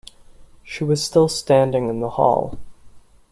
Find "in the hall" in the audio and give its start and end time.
1.87-2.57